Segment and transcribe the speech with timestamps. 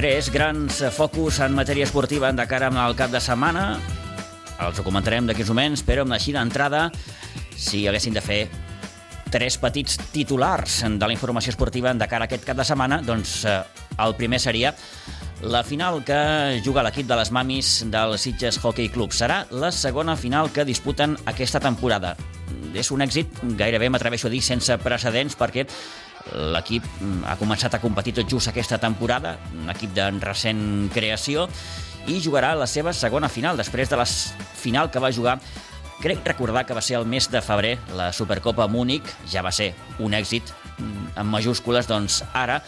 [0.00, 3.74] Tres grans focus en matèria esportiva de cara al cap de setmana.
[4.64, 6.86] Els ho comentarem d'aquí uns moments, però així d'entrada,
[7.52, 8.38] si haguessin de fer
[9.28, 13.44] tres petits titulars de la informació esportiva de cara a aquest cap de setmana, doncs
[13.44, 13.60] eh,
[14.00, 14.72] el primer seria
[15.42, 19.12] la final que juga l'equip de les mamis del Sitges Hockey Club.
[19.12, 22.16] Serà la segona final que disputen aquesta temporada.
[22.72, 25.68] És un èxit, gairebé m'atreveixo a dir, sense precedents, perquè
[26.54, 26.84] l'equip
[27.26, 31.48] ha començat a competir tot just aquesta temporada, un equip de recent creació,
[32.08, 35.38] i jugarà la seva segona final, després de la final que va jugar
[36.00, 39.74] Crec recordar que va ser el mes de febrer la Supercopa Múnich, ja va ser
[40.00, 40.48] un èxit
[40.78, 42.62] mm, en majúscules, doncs ara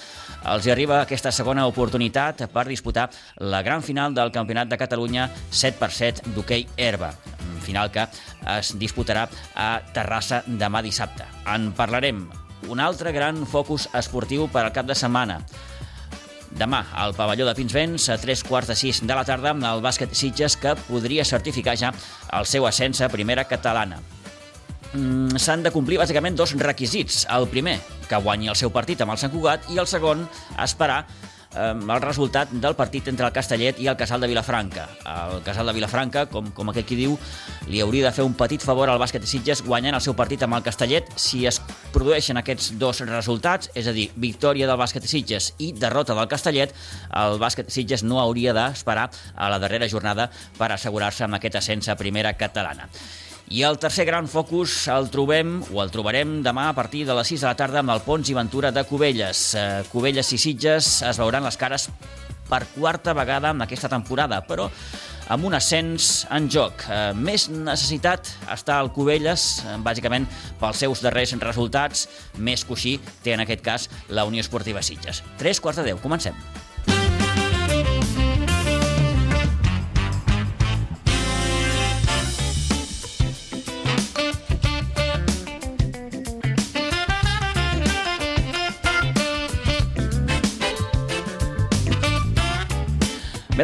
[0.53, 3.09] els arriba aquesta segona oportunitat per disputar
[3.41, 7.14] la gran final del Campionat de Catalunya 7 per 7 d'hoquei herba,
[7.62, 8.05] final que
[8.58, 11.25] es disputarà a Terrassa demà dissabte.
[11.48, 12.27] En parlarem.
[12.70, 15.41] Un altre gran focus esportiu per al cap de setmana.
[16.52, 20.12] Demà, al pavelló de Pinsbens, a tres quarts de sis de la tarda, el bàsquet
[20.14, 21.92] Sitges, que podria certificar ja
[22.36, 24.02] el seu ascens a primera catalana.
[24.92, 27.24] Mm, S'han de complir bàsicament dos requisits.
[27.33, 30.27] El primer, que guanyi el seu partit amb el Sant Cugat, i el segon,
[30.60, 31.06] esperar
[31.55, 34.89] el resultat del partit entre el Castellet i el Casal de Vilafranca.
[35.05, 37.17] El Casal de Vilafranca, com, com aquell qui diu,
[37.69, 40.42] li hauria de fer un petit favor al bàsquet de Sitges guanyant el seu partit
[40.42, 41.61] amb el Castellet si es
[41.92, 46.30] produeixen aquests dos resultats, és a dir, victòria del bàsquet de Sitges i derrota del
[46.30, 46.73] Castellet,
[47.25, 51.61] el bàsquet de Sitges no hauria d'esperar a la darrera jornada per assegurar-se amb aquest
[51.61, 52.89] ascens a primera catalana.
[53.53, 57.28] I el tercer gran focus el trobem, o el trobarem demà a partir de les
[57.34, 59.42] 6 de la tarda amb el Pons i Ventura de Cubelles.
[59.53, 61.91] Eh, Cubelles i Sitges es veuran les cares
[62.48, 64.70] per quarta vegada en aquesta temporada, però
[65.28, 66.86] amb un ascens en joc.
[66.89, 70.25] Eh, més necessitat està al Cubelles, eh, bàsicament
[70.56, 72.08] pels seus darrers resultats.
[72.39, 75.20] Més coixí té en aquest cas la Unió Esportiva Sitges.
[75.36, 76.40] 3 quarts de 10, comencem.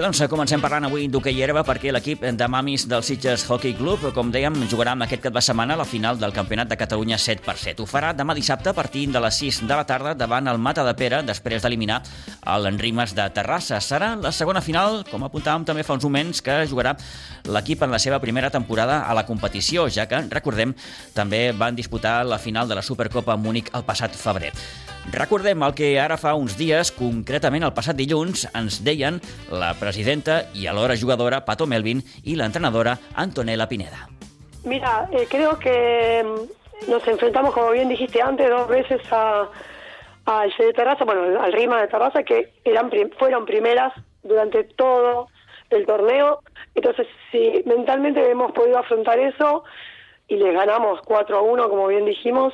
[0.08, 4.30] Doncs comencem parlant avui d'hoquei herba perquè l'equip de mamis del Sitges Hockey Club, com
[4.32, 7.58] dèiem, jugarà amb aquest cap de setmana la final del Campionat de Catalunya 7 per
[7.60, 7.84] 7.
[7.84, 10.86] Ho farà demà dissabte a partir de les 6 de la tarda davant el Mata
[10.86, 12.00] de Pere després d'eliminar
[12.64, 13.82] l'Enrimes de Terrassa.
[13.84, 16.96] Serà la segona final, com apuntàvem també fa uns moments, que jugarà
[17.44, 20.72] l'equip en la seva primera temporada a la competició, ja que, recordem,
[21.12, 24.54] també van disputar la final de la Supercopa Múnich el passat febrer.
[25.12, 29.20] Recordem el que ara fa uns dies, concretament el passat dilluns, ens deien
[29.50, 34.08] la presidenta y alhora jugadora Pato Melvin y la entrenadora Antonella Pineda.
[34.64, 39.48] Mira, eh, creo que mm, nos enfrentamos, como bien dijiste antes, dos veces a
[40.28, 45.28] al de Terraza, bueno, al Rima de Terraza, que eran fueron primeras durante todo
[45.70, 46.40] el torneo.
[46.74, 49.64] Entonces, si mentalmente hemos podido afrontar eso
[50.28, 52.52] y les ganamos 4 a 1, como bien dijimos,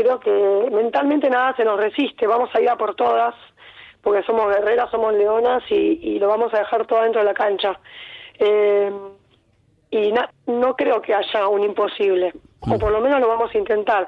[0.00, 2.26] creo que mentalmente nada se nos resiste.
[2.26, 3.34] Vamos a ir a por todas
[4.02, 7.78] porque somos guerreras, somos leonas y, lo vamos a dejar todo dentro de la cancha.
[8.38, 8.90] Eh,
[9.90, 10.14] y
[10.46, 14.06] no creo que haya un imposible, o por lo menos lo vamos a intentar.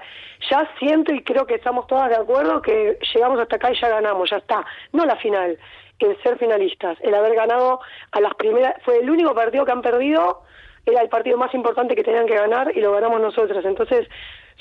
[0.49, 3.89] Ya siento y creo que estamos todas de acuerdo que llegamos hasta acá y ya
[3.89, 4.65] ganamos, ya está.
[4.93, 5.59] No la final,
[5.99, 7.81] el ser finalistas, el haber ganado
[8.13, 10.43] a las primeras, fue el único partido que han perdido,
[10.87, 13.65] era el partido más importante que tenían que ganar y lo ganamos nosotros.
[13.65, 14.09] Entonces,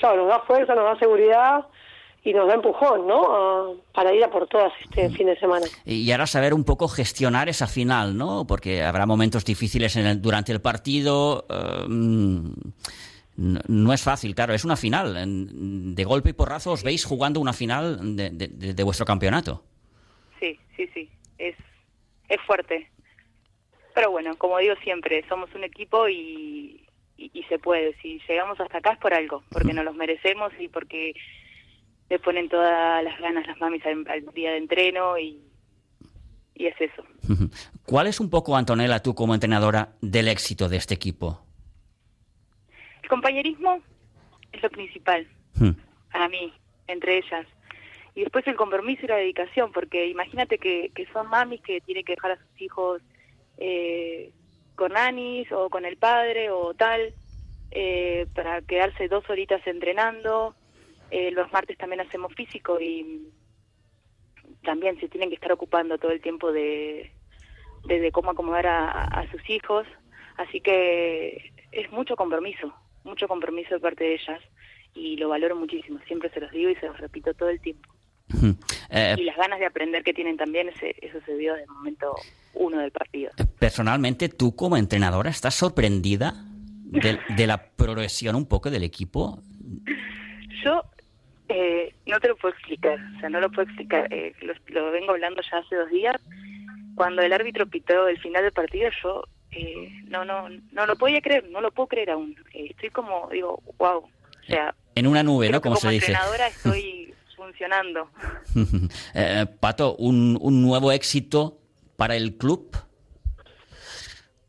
[0.00, 1.66] ya nos da fuerza, nos da seguridad
[2.24, 3.76] y nos da empujón, ¿no?
[3.92, 5.66] para ir a por todas este fin de semana.
[5.84, 8.46] Y ahora saber un poco gestionar esa final, ¿no?
[8.46, 11.46] Porque habrá momentos difíciles en el, durante el partido.
[11.50, 11.86] Eh,
[13.36, 15.94] no, es fácil, claro, es una final.
[15.94, 19.64] De golpe y porrazo os veis jugando una final de, de, vuestro campeonato.
[20.38, 21.10] Sí, sí, sí.
[21.38, 21.56] Es,
[22.28, 22.88] es fuerte.
[23.94, 26.61] Pero bueno, como digo siempre, somos un equipo y,
[27.32, 27.94] y, se puede.
[28.00, 31.14] Si llegamos hasta acá es por algo, porque nos los merecemos y porque
[32.08, 34.04] le ponen todas las ganas las mamis al,
[34.34, 35.40] día de entreno y,
[36.54, 37.04] y es eso.
[37.86, 41.44] ¿Cuál es un poco, Antonella, tú como entrenadora del éxito de este equipo?
[43.02, 43.80] El compañerismo
[44.52, 45.70] es lo principal hmm.
[46.12, 46.52] para mí,
[46.86, 47.46] entre ellas.
[48.14, 52.04] Y después el compromiso y la dedicación, porque imagínate que, que son mamis que tienen
[52.04, 53.02] que dejar a sus hijos
[53.56, 54.32] eh,
[54.82, 57.14] con Anis o con el padre o tal,
[57.70, 60.56] eh, para quedarse dos horitas entrenando
[61.12, 63.28] eh, los martes también hacemos físico y
[64.64, 67.12] también se tienen que estar ocupando todo el tiempo de,
[67.84, 69.86] de, cómo acomodar a, sus hijos.
[70.36, 72.74] Así que es mucho compromiso,
[73.04, 74.40] mucho compromiso de parte de ellas
[74.94, 76.00] y lo valoro muchísimo.
[76.08, 77.88] Siempre se los digo y se los repito todo el tiempo.
[78.94, 81.70] Eh, y las ganas de aprender que tienen también, ese, eso se vio desde el
[81.70, 82.14] momento
[82.52, 83.30] uno del partido.
[83.58, 86.34] Personalmente, tú como entrenadora, ¿estás sorprendida
[86.84, 89.40] de, de la progresión un poco del equipo?
[90.62, 90.82] Yo
[91.54, 94.12] eh, no te lo puedo explicar, o sea, no lo puedo explicar.
[94.12, 96.16] Eh, lo, vengo hablando ya hace dos días.
[96.94, 101.20] Cuando el árbitro pitó el final del partido, yo eh, no, no, no lo podía
[101.20, 102.36] creer, no lo puedo creer aún.
[102.54, 103.98] estoy como, digo, wow.
[103.98, 105.60] O sea, en una nube, ¿no?
[105.60, 106.12] Como, se dice.
[106.12, 107.01] entrenadora estoy
[107.42, 108.08] funcionando.
[109.60, 111.58] Pato, un, un nuevo éxito
[111.96, 112.76] para el club,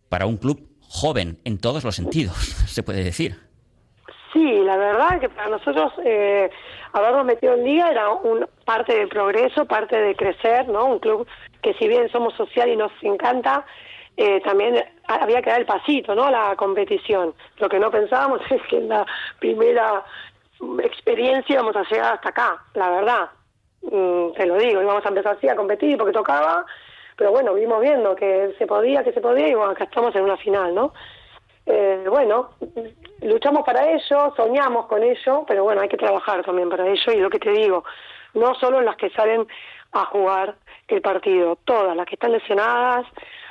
[0.09, 2.35] para un club joven en todos los sentidos,
[2.67, 3.35] se puede decir.
[4.31, 6.49] Sí, la verdad que para nosotros eh,
[6.93, 10.85] habernos metido en liga era un, parte del progreso, parte de crecer, ¿no?
[10.85, 11.27] Un club
[11.61, 13.65] que si bien somos social y nos encanta,
[14.17, 16.29] eh, también había que dar el pasito, ¿no?
[16.31, 17.33] La competición.
[17.57, 19.05] Lo que no pensábamos es que en la
[19.39, 20.03] primera
[20.83, 23.29] experiencia íbamos a llegar hasta acá, la verdad.
[23.81, 26.65] Mm, te lo digo, íbamos a empezar así a competir porque tocaba,
[27.17, 30.23] pero bueno, vimos viendo que se podía, que se podía y bueno, acá estamos en
[30.23, 30.93] una final, ¿no?
[31.65, 32.51] Eh, bueno,
[33.21, 37.19] luchamos para ello, soñamos con ello, pero bueno, hay que trabajar también para ello y
[37.19, 37.83] lo que te digo,
[38.33, 39.47] no solo las que salen
[39.93, 40.55] a jugar
[40.87, 43.05] el partido, todas, las que están lesionadas,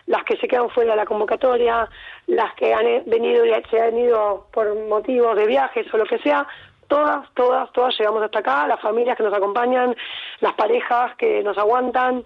[0.07, 1.89] las que se quedan fuera de la convocatoria,
[2.27, 6.19] las que han venido y se han ido por motivos de viajes o lo que
[6.19, 6.47] sea,
[6.93, 9.97] todas, todas, todas llegamos hasta acá, las familias que nos acompañan,
[10.41, 12.25] las parejas que nos aguantan,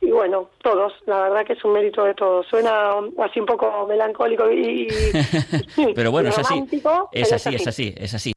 [0.00, 2.46] y bueno, todos, la verdad que es un mérito de todos.
[2.46, 2.90] Suena
[3.22, 4.88] así un poco melancólico y...
[5.94, 6.62] Pero bueno, es así.
[7.12, 8.32] Es así, es así, es así.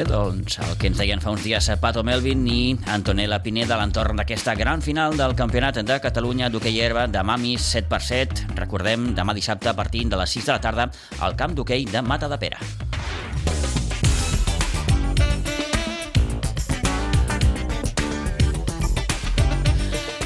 [0.00, 2.60] Bé, doncs el que ens deien fa uns dies Pato Melvin i
[2.94, 7.66] Antonella Pineda a l'entorn d'aquesta gran final del Campionat de Catalunya d'hoquei herba de Mamis
[7.74, 8.46] 7 x 7.
[8.62, 10.88] Recordem, demà dissabte a partir de les 6 de la tarda
[11.20, 12.64] al camp d'hoquei de Mata de Pera.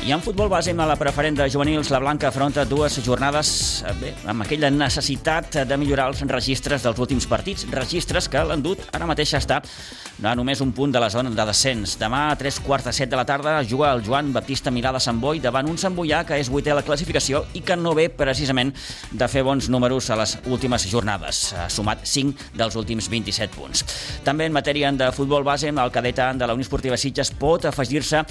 [0.05, 3.49] I en futbol base amb la preferent de juvenils, la Blanca afronta dues jornades
[3.89, 8.61] eh, bé, amb aquella necessitat de millorar els registres dels últims partits, registres que l'han
[8.61, 11.97] dut ara mateix està a només un punt de la zona de descens.
[11.97, 15.01] Demà a tres quarts de set de la tarda juga el Joan Baptista Milà de
[15.01, 17.95] Sant Boi davant un Sant Boià que és vuitè a la classificació i que no
[17.97, 18.75] ve precisament
[19.11, 21.47] de fer bons números a les últimes jornades.
[21.57, 23.87] Ha sumat 5 dels últims 27 punts.
[24.25, 28.23] També en matèria de futbol base, el cadeta de la Unió Esportiva Sitges pot afegir-se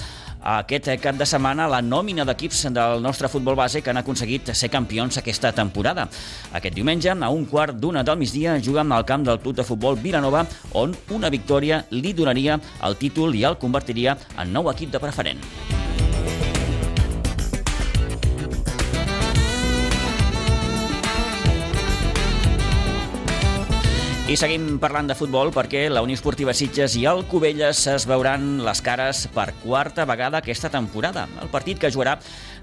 [0.44, 4.68] aquest cap de setmana la nòmina d'equips del nostre futbol base que han aconseguit ser
[4.68, 6.08] campions aquesta temporada.
[6.52, 9.96] Aquest diumenge, a un quart d'una del migdia, juguen al camp del Club de Futbol
[9.96, 10.44] Vilanova,
[10.74, 15.40] on una victòria li donaria el títol i el convertiria en nou equip de preferent.
[24.24, 28.62] I seguim parlant de futbol perquè la Unió Esportiva Sitges i el Cubelles es veuran
[28.64, 31.26] les cares per quarta vegada aquesta temporada.
[31.42, 32.14] El partit que jugarà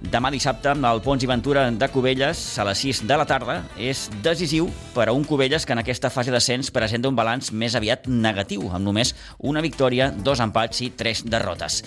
[0.02, 4.08] demà dissabte al Pons i Ventura de Cubelles a les 6 de la tarda és
[4.26, 8.10] decisiu per a un Cubelles que en aquesta fase d'ascens presenta un balanç més aviat
[8.10, 11.84] negatiu, amb només una victòria, dos empats i tres derrotes.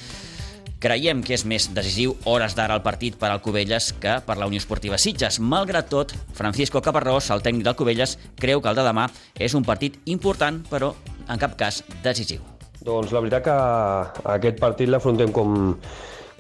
[0.85, 4.45] Creiem que és més decisiu hores d'ara el partit per al Cubelles que per la
[4.51, 5.39] Unió Esportiva Sitges.
[5.41, 9.07] Malgrat tot, Francisco Caparrós, el tècnic del Cubelles, creu que el de demà
[9.41, 10.93] és un partit important, però
[11.25, 12.45] en cap cas decisiu.
[12.85, 13.55] Doncs la veritat que
[14.35, 15.73] aquest partit l'afrontem com,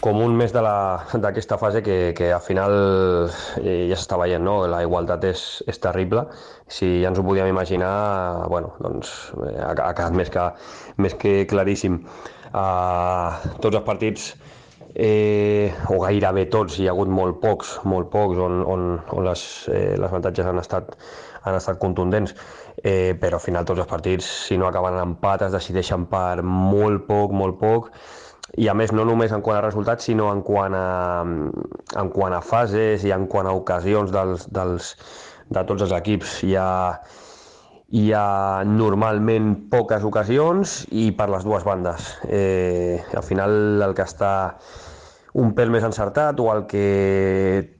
[0.04, 2.76] com un mes d'aquesta fase que, que al final
[3.62, 4.58] eh, ja s'està veient, no?
[4.68, 6.28] la igualtat és, és terrible.
[6.68, 10.50] Si ja ens ho podíem imaginar, bueno, doncs eh, ha quedat més que,
[11.00, 12.02] més que claríssim.
[12.54, 14.28] Uh, tots els partits
[14.94, 19.42] eh, o gairebé tots, hi ha hagut molt pocs, molt pocs on, on, on les,
[19.74, 20.94] eh, les avantatges han estat,
[21.42, 22.34] han estat contundents,
[22.78, 26.44] eh, però al final tots els partits, si no acaben en empat, es decideixen per
[26.46, 27.90] molt poc, molt poc,
[28.60, 30.86] i a més no només en quant a resultats, sinó en quant a,
[31.24, 34.94] en quant a fases i en quant a ocasions dels, dels,
[35.50, 36.38] de tots els equips.
[36.46, 36.68] Hi ha,
[37.94, 42.08] hi ha normalment poques ocasions i per les dues bandes.
[42.26, 44.32] Eh, al final el que està
[45.38, 46.88] un pèl més encertat o el que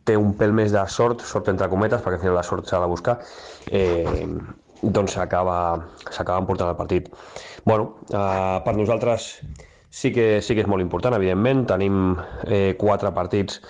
[0.07, 2.83] té un pèl més de sort, sort entre cometes, perquè al final la sort s'ha
[2.83, 3.17] de buscar,
[3.71, 4.29] eh,
[4.83, 7.11] doncs s'acaba emportant el partit.
[7.65, 9.41] bueno, eh, per nosaltres
[9.91, 11.67] sí que, sí que és molt important, evidentment.
[11.67, 12.17] Tenim
[12.47, 13.61] eh, quatre partits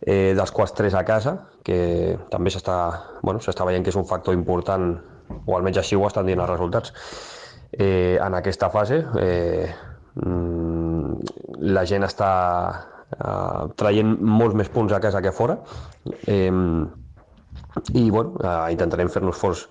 [0.00, 2.78] eh, dels quals tres a casa, que també s'està
[3.22, 5.13] bueno, veient que és un factor important
[5.44, 6.94] o almenys així ho estan dient els resultats.
[7.72, 9.66] Eh, en aquesta fase eh,
[10.14, 12.30] mm, la gent està
[13.18, 15.58] eh, traient molts més punts a casa que a fora
[16.30, 16.52] eh,
[17.92, 19.66] i bueno, eh, intentarem fer-nos forts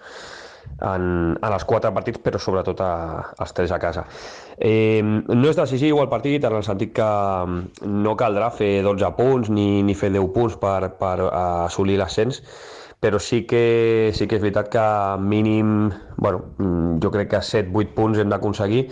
[0.82, 2.92] en, en els quatre partits, però sobretot a,
[3.40, 4.06] als tres a casa.
[4.58, 9.12] Eh, no és decisiu el partit en el sentit que mm, no caldrà fer 12
[9.18, 12.42] punts ni, ni fer 10 punts per, per assolir l'ascens,
[13.04, 14.88] però sí que, sí que és veritat que
[15.20, 18.86] mínim, bueno, mm, jo crec que 7-8 punts hem d'aconseguir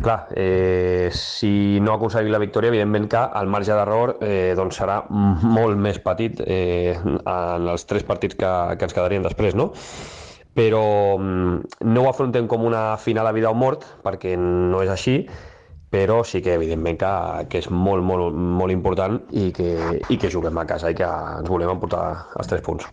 [0.00, 5.02] clar, eh, si no aconseguim la victòria, evidentment que el marge d'error eh, doncs serà
[5.10, 9.70] molt més petit eh, en els tres partits que, que ens quedarien després, no?
[10.56, 10.84] però
[11.16, 15.22] mm, no ho afrontem com una final a vida o mort, perquè no és així,
[15.90, 17.12] però sí que evidentment que,
[17.50, 19.74] que és molt, molt, molt important i que,
[20.08, 22.04] i que juguem a casa i que ens volem emportar
[22.38, 22.86] els tres punts.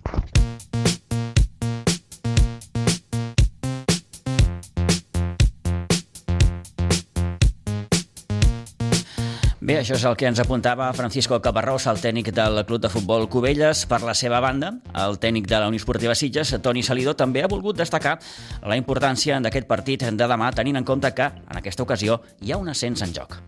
[9.67, 13.25] Bé, això és el que ens apuntava Francisco Caparrós, el tècnic del Club de Futbol
[13.27, 13.81] Cubelles.
[13.91, 14.69] Per la seva banda,
[15.03, 18.15] el tècnic de la Unió Esportiva Sitges, Toni Salido, també ha volgut destacar
[18.63, 22.63] la importància d'aquest partit de demà, tenint en compte que, en aquesta ocasió, hi ha
[22.63, 23.41] un ascens en joc.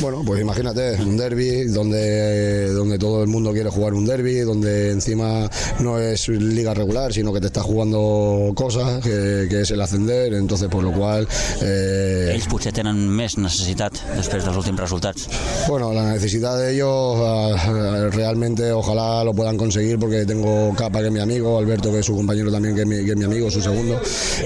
[0.00, 4.90] Bueno, pues imagínate, un derby donde, donde todo el mundo quiere jugar un derby, donde
[4.92, 5.48] encima
[5.80, 10.34] no es liga regular, sino que te está jugando cosas, que, que es el ascender,
[10.34, 11.28] entonces por lo cual...
[11.62, 12.32] Eh...
[12.34, 15.28] Ells potser tenen més necessitat després dels últims resultats.
[15.68, 21.06] Bueno, la necesidad de ellos uh, realmente ojalá lo puedan conseguir porque tengo Capa que
[21.06, 23.24] es mi amigo, Alberto que es su compañero también que es mi, que es mi
[23.24, 24.00] amigo, su segundo.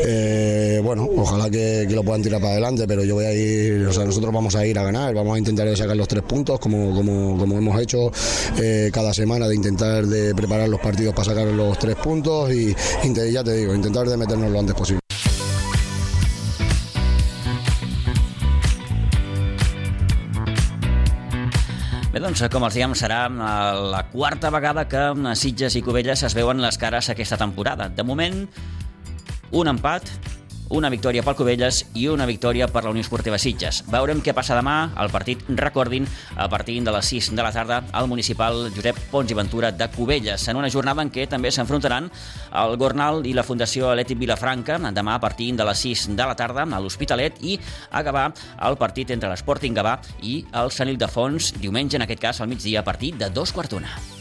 [0.05, 3.87] Eh, bueno, ojalá que, que lo puedan tirar para adelante, pero yo voy a ir,
[3.87, 6.59] o sea, nosotros vamos a ir a ganar, vamos a intentar sacar los tres puntos
[6.59, 8.11] como, como, como hemos hecho
[8.59, 12.75] eh, cada semana de intentar de preparar los partidos para sacar los tres puntos y
[13.33, 15.01] ya te digo, intentar de meternos lo antes posible.
[22.15, 25.01] Bé, doncs, com els diem, serà la quarta vegada que
[25.35, 27.89] Sitges i Cubelles es veuen les cares aquesta temporada.
[27.91, 28.45] De moment,
[29.51, 30.13] un empat,
[30.75, 33.85] una victòria pel Covelles i una victòria per la Unió Esportiva Sitges.
[33.93, 37.79] Veurem què passa demà al partit, recordin, a partir de les 6 de la tarda
[37.95, 42.11] al municipal Josep Pons i Ventura de Cubelles, en una jornada en què també s'enfrontaran
[42.65, 46.35] el Gornal i la Fundació Atlètic Vilafranca, demà a partir de les 6 de la
[46.35, 47.55] tarda a l'Hospitalet i
[47.93, 48.33] acabar
[48.67, 52.83] el partit entre l'Sporting Gavà i el Sant Ildefons, diumenge, en aquest cas, al migdia,
[52.83, 54.14] a partir de dos quarts d'una.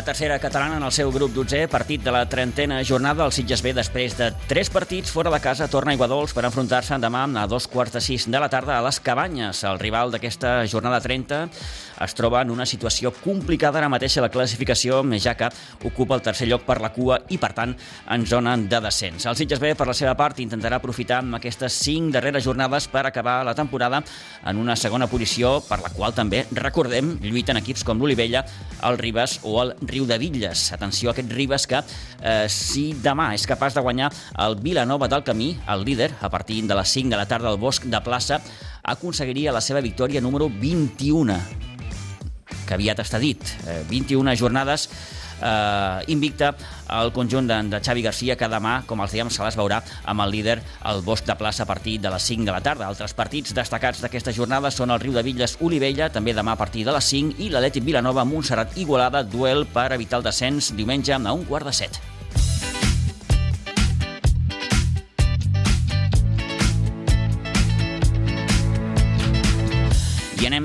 [0.00, 3.60] A tercera catalana en el seu grup 12, partit de la trentena jornada, el Sitges
[3.60, 7.42] B, després de tres partits fora de casa, torna a Iguadols per enfrontar-se demà a
[7.44, 9.60] dos quarts de sis de la tarda a les Cabanyes.
[9.68, 11.42] El rival d'aquesta jornada 30
[12.00, 15.50] es troba en una situació complicada ara mateix a la classificació, ja que
[15.84, 17.76] ocupa el tercer lloc per la cua i, per tant,
[18.08, 19.26] en zona de descens.
[19.26, 23.04] El Sitges B, per la seva part, intentarà aprofitar amb aquestes cinc darreres jornades per
[23.04, 24.00] acabar la temporada
[24.46, 28.46] en una segona posició, per la qual també, recordem, lluiten equips com l'Olivella,
[28.88, 30.70] el Ribes o el Riu de Villes.
[30.72, 31.82] Atenció a aquest Ribes que,
[32.22, 36.62] eh, si demà és capaç de guanyar el Vilanova del Camí, el líder, a partir
[36.66, 38.40] de les 5 de la tarda al Bosc de Plaça,
[38.82, 41.36] aconseguiria la seva victòria número 21,
[42.66, 43.42] que aviat està dit.
[43.66, 44.88] Eh, 21 jornades
[45.40, 46.54] eh, invicta
[47.00, 50.24] el conjunt de, de Xavi Garcia que demà, com els dèiem, se les veurà amb
[50.26, 50.58] el líder
[50.90, 52.88] al Bosc de Plaça a partir de les 5 de la tarda.
[52.88, 56.86] Altres partits destacats d'aquesta jornada són el Riu de Villes Olivella, també demà a partir
[56.86, 61.32] de les 5, i l'Atlètic Vilanova Montserrat Igualada, duel per evitar el descens diumenge a
[61.32, 62.00] un quart de set.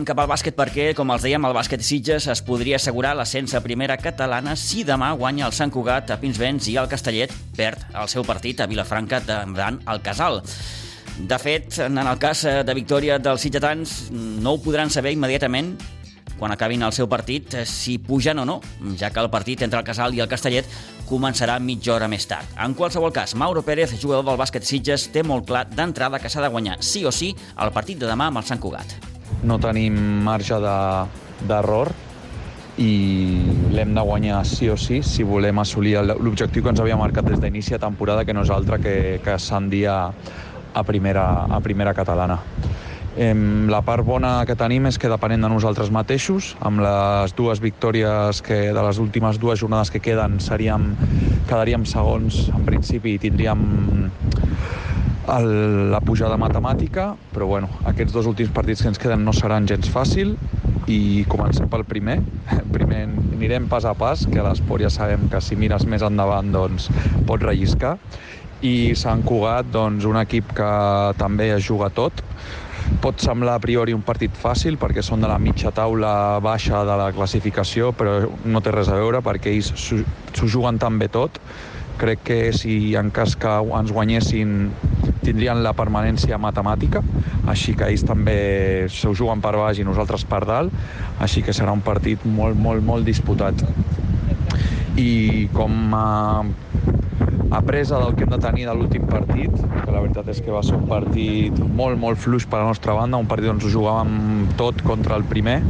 [0.06, 3.62] Cap al bàsquet perquè, com els dèiem, el bàsquet Sitges es podria assegurar l'ascens a
[3.64, 8.10] primera catalana si demà guanya el Sant Cugat a Pinsbens i el Castellet perd el
[8.12, 10.42] seu partit a Vilafranca davant el Casal.
[11.16, 15.74] De fet, en el cas de victòria dels sitgetans, no ho podran saber immediatament
[16.36, 18.60] quan acabin el seu partit si pugen o no,
[19.00, 20.70] ja que el partit entre el Casal i el Castellet
[21.10, 22.54] començarà mitja hora més tard.
[22.60, 26.44] En qualsevol cas, Mauro Pérez, jugador del bàsquet Sitges, té molt clar d'entrada que s'ha
[26.44, 29.96] de guanyar sí o sí el partit de demà amb el Sant Cugat no tenim
[30.24, 32.02] marge d'error de,
[32.78, 32.92] i
[33.72, 37.40] l'hem de guanyar sí o sí si volem assolir l'objectiu que ens havia marcat des
[37.40, 40.12] d'inici de temporada, que no és altre que, que ascendir a,
[40.74, 42.42] a, primera, a primera catalana.
[43.16, 47.62] Em, la part bona que tenim és que depenent de nosaltres mateixos, amb les dues
[47.64, 50.92] victòries que de les últimes dues jornades que queden seríem,
[51.48, 53.64] quedaríem segons en principi i tindríem
[55.34, 59.68] el, la pujada matemàtica, però bueno, aquests dos últims partits que ens queden no seran
[59.70, 60.36] gens fàcil
[60.92, 62.20] i comencem pel primer.
[62.76, 66.52] Primer anirem pas a pas, que a l'esport ja sabem que si mires més endavant
[66.54, 66.90] doncs
[67.26, 67.96] pots relliscar
[68.66, 70.70] i Sant Cugat, doncs, un equip que
[71.20, 72.24] també es juga tot.
[73.02, 76.98] Pot semblar a priori un partit fàcil perquè són de la mitja taula baixa de
[77.02, 81.42] la classificació, però no té res a veure perquè ells s'ho juguen tan bé tot.
[81.98, 84.70] Crec que si en cas que ens guanyessin
[85.26, 87.02] tindrien la permanència matemàtica,
[87.52, 88.38] així que ells també
[88.94, 90.74] s'ho juguen per baix i nosaltres per dalt,
[91.20, 93.66] així que serà un partit molt, molt, molt disputat.
[94.96, 96.06] I com a
[97.56, 100.52] a presa del que hem de tenir de l'últim partit, que la veritat és que
[100.52, 103.72] va ser un partit molt, molt fluix per la nostra banda, un partit on ho
[103.72, 105.62] jugàvem tot contra el primer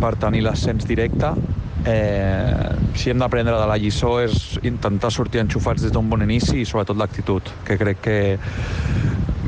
[0.00, 1.34] per tenir l'ascens directe.
[1.86, 6.60] Eh, si hem d'aprendre de la lliçó és intentar sortir enxufats des d'un bon inici
[6.60, 8.18] i sobretot l'actitud, que crec que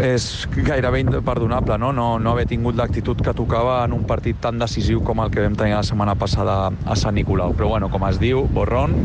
[0.01, 1.93] és gairebé imperdonable no?
[1.93, 5.45] No, no haver tingut l'actitud que tocava en un partit tan decisiu com el que
[5.45, 7.53] vam tenir la setmana passada a Sant Nicolau.
[7.53, 8.97] Però bueno, com es diu, borrón,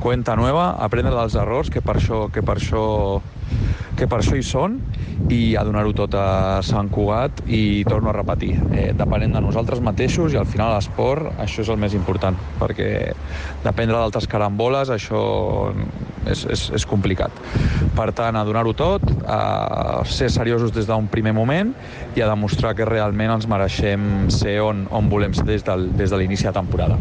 [0.00, 3.20] cuenta nueva, aprendre dels errors, que per això, que per això,
[3.96, 4.78] que per això hi són,
[5.30, 9.82] i a donar-ho tot a Sant Cugat i torno a repetir, eh, depenent de nosaltres
[9.84, 12.90] mateixos i al final l'esport això és el més important, perquè
[13.64, 15.20] dependre d'altres caramboles això
[16.26, 17.36] és, és, és complicat.
[17.96, 21.74] Per tant, a donar-ho tot, a ser seriosos des d'un primer moment
[22.16, 26.10] i a demostrar que realment ens mereixem ser on, on volem ser des, del, des
[26.10, 26.98] de l'inici de temporada.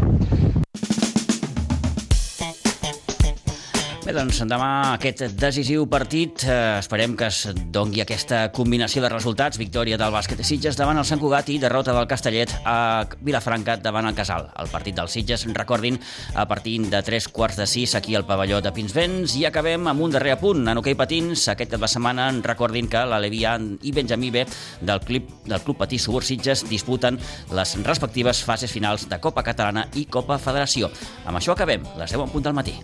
[4.09, 9.59] Bé, doncs demà aquest decisiu partit eh, esperem que es dongui aquesta combinació de resultats,
[9.61, 13.75] victòria del bàsquet de Sitges davant el Sant Cugat i derrota del Castellet a Vilafranca
[13.77, 14.47] davant el Casal.
[14.57, 15.99] El partit dels Sitges, recordin,
[16.33, 20.01] a partir de tres quarts de sis aquí al pavelló de Pinsbens i acabem amb
[20.01, 20.65] un darrer apunt.
[20.65, 24.47] En hoquei patins, aquest cap de setmana, recordin que la Levian i Benjamí B
[24.81, 27.21] del Club, del Club Patí Subur Sitges disputen
[27.53, 30.89] les respectives fases finals de Copa Catalana i Copa Federació.
[31.27, 32.79] Amb això acabem, les 10 en punt del matí.